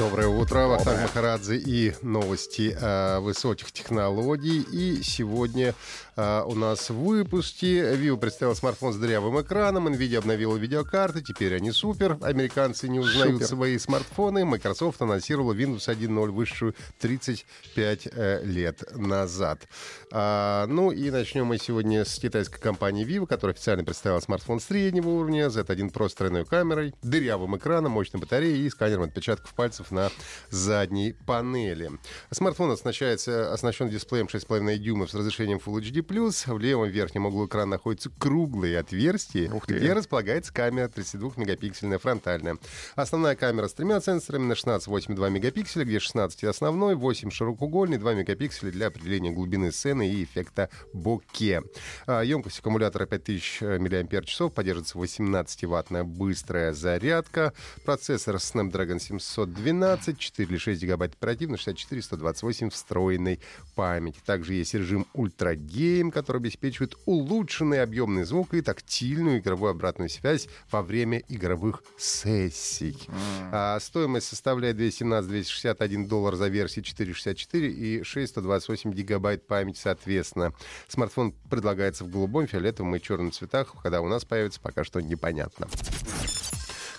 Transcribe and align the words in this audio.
Доброе 0.00 0.28
утро, 0.28 0.60
Вахтанг 0.60 1.02
Махарадзе 1.02 1.56
и 1.58 1.92
новости 2.00 2.74
э, 2.74 3.18
высоких 3.18 3.70
технологий. 3.70 4.62
И 4.62 5.02
сегодня 5.02 5.74
э, 6.16 6.42
у 6.46 6.54
нас 6.54 6.88
в 6.88 6.94
выпуске 6.94 7.96
Vivo 7.96 8.16
представил 8.16 8.54
смартфон 8.56 8.94
с 8.94 8.96
дырявым 8.96 9.42
экраном, 9.42 9.88
NVIDIA 9.88 10.16
обновила 10.16 10.56
видеокарты, 10.56 11.20
теперь 11.20 11.54
они 11.54 11.70
супер. 11.70 12.16
Американцы 12.22 12.88
не 12.88 12.98
узнают 12.98 13.42
супер. 13.42 13.46
свои 13.46 13.76
смартфоны. 13.76 14.46
Microsoft 14.46 15.02
анонсировала 15.02 15.52
Windows 15.52 15.86
1.0 15.86 16.30
высшую 16.30 16.74
35 17.00 18.08
э, 18.10 18.40
лет 18.42 18.82
назад. 18.96 19.68
А, 20.12 20.66
ну 20.66 20.92
и 20.92 21.10
начнем 21.10 21.44
мы 21.44 21.58
сегодня 21.58 22.06
с 22.06 22.18
китайской 22.18 22.58
компании 22.58 23.06
Vivo, 23.06 23.26
которая 23.26 23.54
официально 23.54 23.84
представила 23.84 24.20
смартфон 24.20 24.60
среднего 24.60 25.10
уровня, 25.10 25.48
Z1 25.48 25.92
Pro 25.92 26.08
с 26.08 26.14
тройной 26.14 26.46
камерой, 26.46 26.94
дырявым 27.02 27.58
экраном, 27.58 27.92
мощной 27.92 28.18
батареей 28.22 28.66
и 28.66 28.70
сканером 28.70 29.02
отпечатков 29.02 29.52
пальцев 29.52 29.89
на 29.90 30.10
задней 30.50 31.14
панели. 31.26 31.90
Смартфон 32.30 32.70
оснащается, 32.70 33.52
оснащен 33.52 33.88
дисплеем 33.88 34.26
6,5 34.26 34.76
дюймов 34.78 35.10
с 35.10 35.14
разрешением 35.14 35.60
Full 35.64 35.80
HD+. 35.80 36.54
В 36.54 36.58
левом 36.58 36.88
верхнем 36.88 37.26
углу 37.26 37.46
экрана 37.46 37.72
находится 37.72 38.10
круглое 38.18 38.80
отверстие, 38.80 39.50
где 39.66 39.92
располагается 39.92 40.52
камера 40.52 40.88
32-мегапиксельная 40.88 41.98
фронтальная. 41.98 42.58
Основная 42.94 43.36
камера 43.36 43.68
с 43.68 43.74
тремя 43.74 44.00
сенсорами 44.00 44.44
на 44.44 44.54
16 44.54 44.88
8,2 44.88 45.30
мегапикселя, 45.30 45.84
где 45.84 46.00
16 46.00 46.44
основной, 46.44 46.94
8 46.94 47.30
широкоугольный, 47.30 47.98
2 47.98 48.14
мегапикселя 48.14 48.70
для 48.70 48.88
определения 48.88 49.30
глубины 49.30 49.72
сцены 49.72 50.08
и 50.08 50.24
эффекта 50.24 50.68
боке. 50.92 51.62
А, 52.06 52.22
емкость 52.22 52.58
аккумулятора 52.58 53.06
5000 53.06 53.60
мАч, 53.78 54.52
поддерживается 54.54 54.98
18-ваттная 54.98 56.04
быстрая 56.04 56.72
зарядка. 56.72 57.52
Процессор 57.84 58.36
Snapdragon 58.36 58.98
712 58.98 59.79
12, 59.80 60.18
4 60.18 60.48
или 60.48 60.58
6 60.58 60.82
гигабайт 60.82 61.14
оперативно, 61.14 61.56
64, 61.56 62.02
128 62.02 62.70
встроенной 62.70 63.40
памяти. 63.74 64.18
Также 64.24 64.54
есть 64.54 64.74
режим 64.74 65.06
Ultra 65.14 65.56
Game, 65.56 66.10
который 66.10 66.38
обеспечивает 66.38 66.96
улучшенный 67.06 67.82
объемный 67.82 68.24
звук 68.24 68.52
и 68.54 68.60
тактильную 68.60 69.38
игровую 69.38 69.70
обратную 69.70 70.10
связь 70.10 70.48
во 70.70 70.82
время 70.82 71.22
игровых 71.28 71.82
сессий. 71.98 72.96
Mm. 73.06 73.48
А, 73.52 73.80
стоимость 73.80 74.28
составляет 74.28 74.76
217-261 74.76 76.06
доллар 76.06 76.36
за 76.36 76.48
версии 76.48 76.82
464 76.82 77.72
и 77.72 78.02
628 78.02 78.92
гигабайт 78.92 79.46
памяти 79.46 79.78
соответственно. 79.78 80.52
Смартфон 80.88 81.32
предлагается 81.48 82.04
в 82.04 82.10
голубом, 82.10 82.46
фиолетовом 82.46 82.94
и 82.96 83.00
черном 83.00 83.32
цветах. 83.32 83.74
Когда 83.82 84.00
у 84.02 84.08
нас 84.08 84.24
появится, 84.24 84.60
пока 84.60 84.84
что 84.84 85.00
непонятно. 85.00 85.68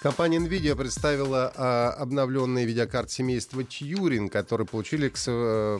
Компания 0.02 0.40
NVIDIA 0.40 0.76
представила 0.76 1.54
а, 1.56 1.92
обновленные 1.92 2.66
видеокарты 2.66 3.14
семейства 3.14 3.62
Turing, 3.62 4.30
которые 4.30 4.66
получили 4.66 5.10
к, 5.10 5.18
э, 5.28 5.80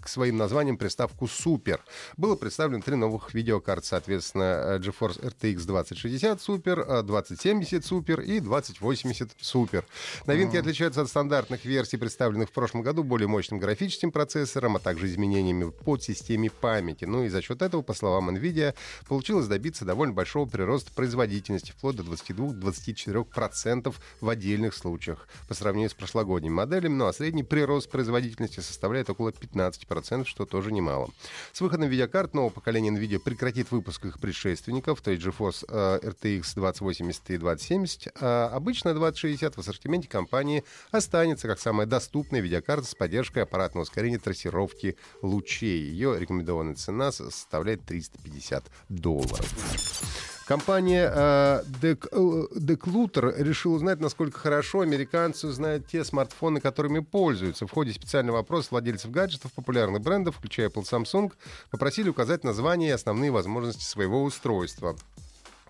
к 0.00 0.08
своим 0.08 0.36
названиям 0.36 0.76
приставку 0.76 1.24
Super. 1.24 1.80
Было 2.16 2.36
представлено 2.36 2.82
три 2.82 2.94
новых 2.94 3.34
видеокарты, 3.34 3.84
соответственно, 3.84 4.78
GeForce 4.80 5.20
RTX 5.20 5.66
2060 5.66 6.38
Super, 6.38 7.02
2070 7.02 7.82
Super 7.82 8.22
и 8.22 8.38
2080 8.38 9.30
Super. 9.40 9.82
Новинки 10.26 10.54
mm. 10.54 10.60
отличаются 10.60 11.00
от 11.00 11.08
стандартных 11.08 11.64
версий, 11.64 11.96
представленных 11.96 12.50
в 12.50 12.52
прошлом 12.52 12.82
году, 12.82 13.02
более 13.02 13.26
мощным 13.26 13.58
графическим 13.58 14.12
процессором, 14.12 14.76
а 14.76 14.78
также 14.78 15.08
изменениями 15.08 15.72
под 15.72 16.04
системе 16.04 16.48
памяти. 16.48 17.06
Ну 17.06 17.24
и 17.24 17.28
за 17.28 17.42
счет 17.42 17.60
этого, 17.62 17.82
по 17.82 17.94
словам 17.94 18.30
NVIDIA, 18.30 18.76
получилось 19.08 19.48
добиться 19.48 19.84
довольно 19.84 20.14
большого 20.14 20.48
прироста 20.48 20.92
производительности, 20.94 21.72
вплоть 21.72 21.96
до 21.96 22.04
22-24% 22.04 23.47
процентов 23.48 24.00
в 24.20 24.28
отдельных 24.28 24.74
случаях 24.74 25.26
по 25.48 25.54
сравнению 25.54 25.88
с 25.88 25.94
прошлогодними 25.94 26.52
моделями, 26.52 26.94
ну 26.94 27.06
а 27.06 27.12
средний 27.14 27.42
прирост 27.42 27.90
производительности 27.90 28.60
составляет 28.60 29.08
около 29.08 29.30
15%, 29.30 30.26
что 30.26 30.44
тоже 30.44 30.70
немало. 30.70 31.08
С 31.52 31.60
выходом 31.62 31.88
видеокарт 31.88 32.34
нового 32.34 32.50
поколения 32.50 32.90
NVIDIA 32.90 33.18
прекратит 33.18 33.70
выпуск 33.70 34.04
их 34.04 34.20
предшественников, 34.20 35.00
то 35.00 35.10
есть 35.10 35.24
GeForce 35.24 35.64
э, 35.66 35.98
RTX 36.02 36.54
2080 36.56 37.30
и 37.30 37.38
2070, 37.38 38.12
а 38.20 38.50
обычно 38.52 38.92
2060 38.92 39.56
в 39.56 39.58
ассортименте 39.58 40.08
компании 40.08 40.62
останется 40.90 41.48
как 41.48 41.58
самая 41.58 41.86
доступная 41.86 42.40
видеокарта 42.40 42.86
с 42.86 42.94
поддержкой 42.94 43.44
аппаратного 43.44 43.84
ускорения 43.84 44.18
трассировки 44.18 44.96
лучей. 45.22 45.88
Ее 45.88 46.18
рекомендованная 46.18 46.74
цена 46.74 47.12
составляет 47.12 47.84
350 47.86 48.64
долларов. 48.90 50.27
Компания 50.48 51.12
э, 51.14 51.62
Declutter 51.78 53.34
решила 53.36 53.74
узнать, 53.74 54.00
насколько 54.00 54.38
хорошо 54.38 54.80
американцы 54.80 55.50
знают 55.50 55.86
те 55.88 56.02
смартфоны, 56.04 56.58
которыми 56.58 57.00
пользуются. 57.00 57.66
В 57.66 57.70
ходе 57.70 57.92
специального 57.92 58.38
опроса 58.38 58.68
владельцев 58.70 59.10
гаджетов 59.10 59.52
популярных 59.52 60.00
брендов, 60.00 60.36
включая 60.36 60.70
Apple 60.70 60.84
Samsung, 60.84 61.32
попросили 61.70 62.08
указать 62.08 62.44
название 62.44 62.88
и 62.88 62.92
основные 62.92 63.30
возможности 63.30 63.84
своего 63.84 64.22
устройства 64.22 64.96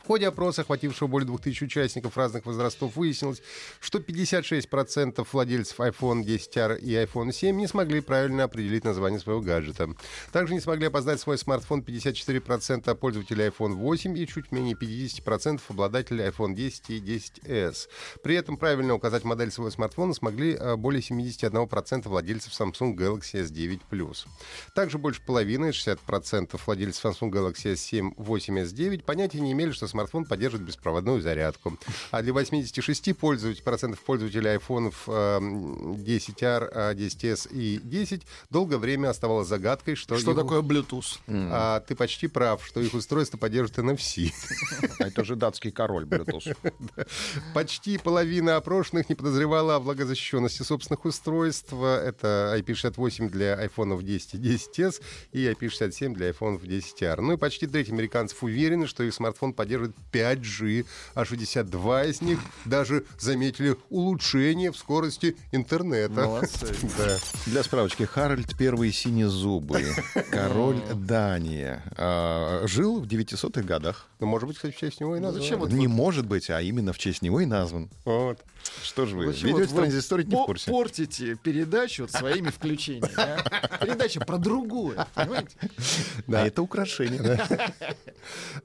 ходе 0.09 0.29
опроса, 0.29 0.63
охватившего 0.63 1.07
более 1.07 1.27
2000 1.27 1.65
участников 1.65 2.17
разных 2.17 2.47
возрастов, 2.47 2.97
выяснилось, 2.97 3.43
что 3.79 3.99
56% 3.99 5.27
владельцев 5.31 5.79
iPhone 5.81 6.25
10R 6.25 6.79
и 6.79 6.93
iPhone 6.95 7.31
7 7.31 7.55
не 7.55 7.67
смогли 7.67 8.01
правильно 8.01 8.45
определить 8.45 8.85
название 8.85 9.21
своего 9.21 9.43
гаджета. 9.43 9.91
Также 10.33 10.55
не 10.55 10.61
смогли 10.61 10.87
опознать 10.87 11.21
свой 11.21 11.37
смартфон 11.37 11.83
54% 11.83 12.95
пользователей 12.95 13.49
iPhone 13.49 13.75
8 13.75 14.17
и 14.17 14.27
чуть 14.27 14.51
менее 14.51 14.75
50% 14.75 15.61
обладателей 15.69 16.27
iPhone 16.27 16.55
10 16.55 16.89
и 16.89 17.01
10s. 17.01 17.89
При 18.23 18.35
этом 18.35 18.57
правильно 18.57 18.95
указать 18.95 19.25
модель 19.25 19.51
своего 19.51 19.71
смартфона 19.71 20.15
смогли 20.15 20.55
а, 20.55 20.79
более 20.79 21.03
71% 21.03 22.09
владельцев 22.09 22.59
Samsung 22.59 22.97
Galaxy 22.97 23.45
S9 23.45 23.81
Plus. 23.91 24.27
Также 24.75 24.97
больше 24.97 25.21
половины, 25.21 25.69
60% 25.69 26.59
владельцев 26.65 27.05
Samsung 27.05 27.31
Galaxy 27.31 27.75
S7, 27.75 28.15
8, 28.17 28.59
S9 28.61 29.05
понятия 29.05 29.41
не 29.41 29.53
имели, 29.53 29.73
что 29.73 29.87
смартфон 29.87 29.98
поддерживает 30.07 30.67
беспроводную 30.67 31.21
зарядку. 31.21 31.79
А 32.11 32.23
для 32.23 32.33
86 32.33 33.17
пользователей, 33.17 33.63
процентов 33.63 34.01
пользователей 34.01 34.57
iPhone 34.57 34.93
10R, 35.07 36.95
10s 36.95 37.49
и 37.53 37.81
10 37.83 38.23
долгое 38.51 38.79
время 38.79 39.11
оставалось 39.11 39.49
загадкой, 39.49 39.95
что... 39.95 40.17
Что 40.17 40.33
их... 40.33 40.37
такое 40.37 40.63
Bluetooth? 40.63 41.19
А, 41.29 41.81
ты 41.81 41.95
почти 41.95 42.29
прав, 42.29 42.65
что 42.67 42.81
их 42.81 42.95
устройство 42.95 43.39
поддерживает 43.39 43.99
NFC. 43.99 44.33
Это 44.99 45.25
же 45.25 45.37
датский 45.37 45.71
король 45.71 46.05
Bluetooth. 46.05 46.57
Почти 47.55 47.99
половина 47.99 48.57
опрошенных 48.57 49.09
не 49.09 49.15
подозревала 49.15 49.77
о 49.77 49.79
влагозащищенности 49.81 50.63
собственных 50.63 51.05
устройств. 51.05 51.73
Это 51.73 52.55
IP68 52.59 53.29
для 53.29 53.65
iPhone 53.65 54.01
10 54.03 54.35
и 54.35 54.39
10s 54.39 55.03
и 55.33 55.45
IP67 55.47 56.15
для 56.15 56.31
iPhone 56.31 56.61
10R. 56.61 57.21
Ну 57.21 57.35
и 57.35 57.37
почти 57.37 57.67
треть 57.67 57.91
американцев 57.91 58.43
уверены, 58.43 58.87
что 58.87 59.03
их 59.03 59.15
смартфон 59.15 59.53
поддерживает 59.53 59.88
поддерживает 59.89 59.97
5G, 60.13 60.87
а 61.15 61.25
62 61.25 62.05
из 62.05 62.23
них 62.23 62.39
даже 62.65 63.05
заметили 63.19 63.77
улучшение 63.91 64.73
в 64.73 64.77
скорости 64.77 65.37
интернета. 65.53 66.27
Молодцы. 66.27 66.75
Да. 66.99 67.19
Для 67.47 67.63
справочки, 67.63 68.05
Харальд 68.05 68.57
первый 68.57 68.93
синезубый, 68.93 69.85
король 70.31 70.81
Дания, 70.95 71.83
а, 71.97 72.67
жил 72.67 73.01
в 73.01 73.07
900-х 73.07 73.63
годах. 73.63 74.09
Ну, 74.21 74.27
может 74.27 74.49
быть, 74.49 74.57
кстати, 74.57 74.75
в 74.75 74.79
честь 74.79 75.01
него 75.01 75.17
и 75.17 75.21
назван. 75.21 75.43
Зачем 75.43 75.69
Не 75.69 75.87
может 75.87 76.27
быть, 76.27 76.51
а 76.51 76.61
именно 76.61 76.93
в 76.93 76.99
честь 76.99 77.23
него 77.23 77.41
и 77.41 77.47
назван. 77.47 77.89
Вот. 78.05 78.41
Что 78.83 79.07
же 79.07 79.17
вы, 79.17 79.27
Зачем 79.29 79.49
ведете 79.49 79.73
вот 79.73 79.83
транзисторить 79.83 80.29
не 80.29 80.35
в 80.35 80.45
курсе? 80.45 80.71
портите 80.71 81.37
передачу 81.37 82.03
вот 82.03 82.13
своими 82.13 82.51
включениями. 82.51 83.13
А? 83.17 83.79
Передача 83.79 84.21
про 84.21 84.39
другую, 84.39 84.97
понимаете? 85.15 85.57
Да, 86.27 86.47
это 86.47 86.63
украшение. 86.63 87.19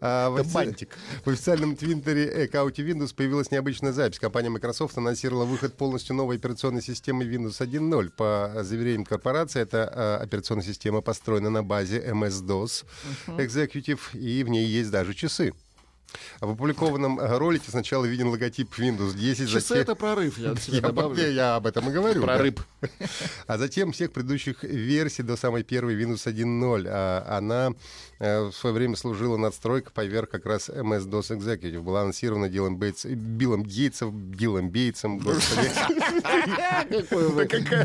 А, 0.01 0.35
это 0.37 0.49
бантик. 0.49 0.97
В 1.25 1.29
официальном 1.29 1.75
твиттере 1.75 2.45
аккаунте 2.45 2.83
Windows 2.83 3.13
появилась 3.15 3.51
необычная 3.51 3.91
запись. 3.91 4.19
Компания 4.19 4.49
Microsoft 4.49 4.97
анонсировала 4.97 5.45
выход 5.45 5.75
полностью 5.75 6.15
новой 6.15 6.37
операционной 6.37 6.81
системы 6.81 7.23
Windows 7.23 7.59
1.0. 7.59 8.09
По 8.11 8.63
заверениям 8.63 9.05
корпорации, 9.05 9.61
эта 9.61 9.89
а, 9.93 10.17
операционная 10.17 10.65
система 10.65 11.01
построена 11.01 11.49
на 11.49 11.63
базе 11.63 11.99
MS-DOS 11.99 12.85
Executive, 13.27 13.99
и 14.13 14.43
в 14.43 14.49
ней 14.49 14.65
есть 14.65 14.91
даже 14.91 15.13
часы. 15.13 15.53
В 16.41 16.51
опубликованном 16.51 17.19
э, 17.19 17.37
ролике 17.37 17.65
сначала 17.71 18.05
виден 18.05 18.27
логотип 18.27 18.69
Windows 18.77 19.15
10, 19.15 19.49
Часы 19.49 19.67
затем... 19.67 19.81
это 19.81 19.95
прорыв, 19.95 20.37
я 20.37 20.53
Я, 20.67 20.81
добавлю. 20.81 21.31
я 21.31 21.55
об 21.55 21.65
этом 21.65 21.89
и 21.89 21.93
говорю. 21.93 22.21
да. 22.21 22.35
Прорыв. 22.35 22.53
А 23.47 23.57
затем 23.57 23.91
всех 23.93 24.11
предыдущих 24.11 24.63
версий 24.63 25.23
до 25.23 25.35
самой 25.37 25.63
первой 25.63 25.95
Windows 25.95 26.25
1.0. 26.27 26.85
А 26.87 27.37
она 27.37 27.71
э, 28.19 28.41
в 28.43 28.51
свое 28.53 28.75
время 28.75 28.95
служила 28.95 29.37
надстройкой 29.37 29.91
поверх 29.93 30.29
как 30.29 30.45
раз 30.45 30.69
MS-DOS 30.69 31.37
Executive. 31.39 31.81
Была 31.81 32.01
анонсирована 32.01 32.47
Дилом 32.49 32.77
Бейтс, 32.77 33.05
Биллом 33.05 33.63
Гейтсом, 33.63 34.31
Дилом 34.33 34.69
Бейтсом, 34.69 35.17
господи. 35.19 35.69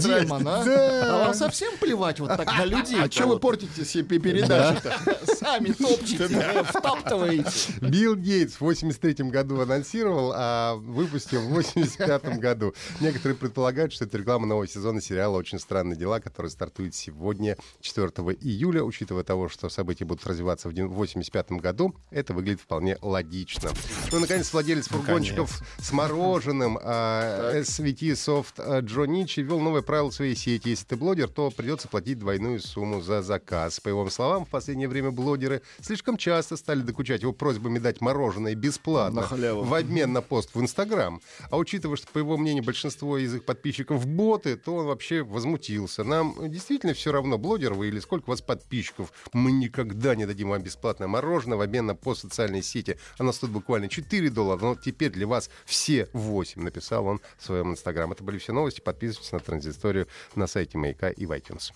Демон, 0.00 0.47
а? 0.47 1.25
Вам 1.25 1.35
совсем 1.35 1.76
плевать 1.79 2.20
вот 2.20 2.29
так 2.37 2.47
на 2.47 2.65
людей? 2.65 3.00
А 3.00 3.11
что 3.11 3.26
вы 3.26 3.38
портите 3.38 3.85
себе 3.85 4.19
передачу-то? 4.19 4.99
Сами 5.35 5.73
топчете, 5.73 6.29
втаптываете. 6.65 7.73
Билл 7.81 8.07
Гейтс 8.16 8.55
в 8.55 8.60
83 8.62 9.31
году 9.31 9.60
анонсировал, 9.60 10.32
а 10.34 10.75
выпустил 10.76 11.40
в 11.40 11.49
85 11.50 12.38
году. 12.38 12.75
Некоторые 13.00 13.37
предполагают, 13.37 13.93
что 13.93 14.05
это 14.05 14.19
реклама 14.19 14.46
нового 14.46 14.66
сезона 14.66 15.00
сериала 15.00 15.37
«Очень 15.37 15.58
странные 15.58 15.96
дела», 15.96 16.20
который 16.20 16.50
стартует 16.50 16.94
сегодня, 16.94 17.56
4 17.81 18.08
июля. 18.40 18.82
Учитывая 18.82 19.25
того, 19.25 19.49
что 19.49 19.69
события 19.69 20.05
будут 20.05 20.26
развиваться 20.26 20.69
в 20.69 20.72
85 20.72 21.52
году, 21.52 21.94
это 22.10 22.34
выглядит 22.34 22.60
вполне 22.60 22.96
логично. 23.02 23.70
Ну, 24.12 24.20
наконец, 24.20 24.52
владелец 24.52 24.88
фургончиков 24.88 25.62
с 25.78 25.93
мороженым 25.93 26.78
а, 26.82 27.55
SVT 27.60 28.12
Soft 28.12 28.55
а, 28.58 28.81
Джо 28.81 29.05
Ничи 29.05 29.43
ввел 29.43 29.60
новое 29.60 29.82
правило 29.82 30.10
своей 30.10 30.34
сети. 30.34 30.70
Если 30.70 30.87
ты 30.87 30.96
блогер, 30.96 31.28
то 31.28 31.50
придется 31.50 31.88
платить 31.88 32.19
двойную 32.19 32.60
сумму 32.60 33.00
за 33.00 33.22
заказ. 33.22 33.81
По 33.81 33.88
его 33.88 34.08
словам, 34.10 34.44
в 34.44 34.49
последнее 34.49 34.88
время 34.88 35.10
блогеры 35.10 35.62
слишком 35.81 36.16
часто 36.16 36.56
стали 36.56 36.81
докучать 36.81 37.22
его 37.22 37.32
просьбами 37.32 37.78
дать 37.78 37.97
мороженое 38.00 38.54
бесплатно 38.54 39.22
На 39.22 39.26
халяву. 39.26 39.62
в 39.62 39.74
обмен 39.74 40.12
на 40.12 40.22
пост 40.22 40.50
в 40.54 40.60
Инстаграм. 40.60 41.20
А 41.50 41.56
учитывая, 41.56 41.96
что, 41.96 42.06
по 42.08 42.18
его 42.18 42.36
мнению, 42.36 42.64
большинство 42.64 43.18
из 43.18 43.34
их 43.34 43.44
подписчиков 43.44 44.06
боты, 44.06 44.56
то 44.56 44.76
он 44.76 44.86
вообще 44.86 45.22
возмутился. 45.22 46.04
Нам 46.04 46.34
действительно 46.50 46.94
все 46.94 47.12
равно, 47.12 47.38
блогер 47.38 47.74
вы 47.74 47.88
или 47.88 48.00
сколько 48.00 48.24
у 48.26 48.30
вас 48.30 48.40
подписчиков. 48.42 49.12
Мы 49.32 49.52
никогда 49.52 50.14
не 50.14 50.26
дадим 50.26 50.50
вам 50.50 50.62
бесплатное 50.62 51.08
мороженое 51.08 51.58
в 51.58 51.60
обмен 51.60 51.86
на 51.86 51.94
пост 51.94 52.20
в 52.20 52.22
социальной 52.28 52.62
сети. 52.62 52.98
Оно 53.18 53.32
стоит 53.32 53.52
буквально 53.52 53.88
4 53.88 54.30
доллара, 54.30 54.58
но 54.60 54.74
теперь 54.76 55.10
для 55.10 55.26
вас 55.26 55.50
все 55.64 56.08
8, 56.12 56.62
написал 56.62 57.06
он 57.06 57.20
в 57.38 57.44
своем 57.44 57.70
Инстаграм. 57.72 58.10
Это 58.12 58.22
были 58.24 58.38
все 58.38 58.52
новости. 58.52 58.80
Подписывайтесь 58.80 59.32
на 59.32 59.40
Транзисторию 59.40 60.06
на 60.34 60.46
сайте 60.46 60.78
Маяка 60.78 61.10
и 61.10 61.26
в 61.26 61.32
iTunes. 61.32 61.72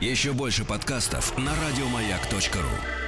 Еще 0.00 0.32
больше 0.32 0.64
подкастов 0.64 1.36
на 1.38 1.52
радиомаяк.ру. 1.54 3.05